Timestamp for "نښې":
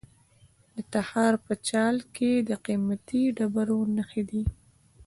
3.95-4.23